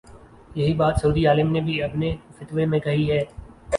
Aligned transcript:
یہی 0.55 0.73
بات 0.73 0.95
سعودی 1.01 1.25
عالم 1.27 1.51
نے 1.51 1.61
بھی 1.61 1.81
اپنے 1.83 2.15
فتوے 2.37 2.65
میں 2.65 2.79
کہی 2.79 3.09
ہے۔ 3.11 3.23